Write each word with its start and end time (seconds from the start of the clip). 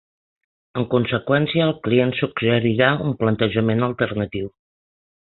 En 0.79 0.85
conseqüència, 0.93 1.67
el 1.71 1.75
client 1.87 2.13
suggerirà 2.19 2.87
un 3.09 3.13
plantejament 3.19 3.89
alternatiu. 3.89 4.49